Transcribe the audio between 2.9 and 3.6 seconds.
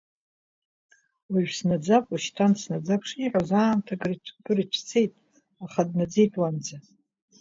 шиҳәоз